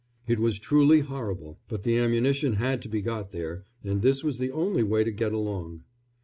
[0.25, 4.39] It was truly horrible, but the ammunition had to be got there, and this was
[4.39, 5.83] the only way to get along.